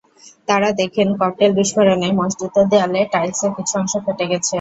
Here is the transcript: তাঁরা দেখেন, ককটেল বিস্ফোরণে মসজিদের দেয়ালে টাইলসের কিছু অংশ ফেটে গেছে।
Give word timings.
তাঁরা 0.47 0.69
দেখেন, 0.81 1.07
ককটেল 1.19 1.51
বিস্ফোরণে 1.59 2.07
মসজিদের 2.19 2.65
দেয়ালে 2.71 3.01
টাইলসের 3.13 3.51
কিছু 3.57 3.73
অংশ 3.79 3.93
ফেটে 4.05 4.25
গেছে। 4.31 4.49